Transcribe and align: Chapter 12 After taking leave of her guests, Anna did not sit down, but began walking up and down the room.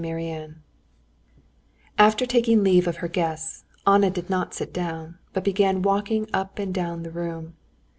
Chapter 0.01 0.15
12 0.47 0.53
After 1.99 2.25
taking 2.25 2.63
leave 2.63 2.87
of 2.87 2.95
her 3.05 3.07
guests, 3.07 3.65
Anna 3.85 4.09
did 4.09 4.31
not 4.31 4.55
sit 4.55 4.73
down, 4.73 5.19
but 5.31 5.43
began 5.43 5.83
walking 5.83 6.27
up 6.33 6.57
and 6.57 6.73
down 6.73 7.03
the 7.03 7.11
room. 7.11 7.53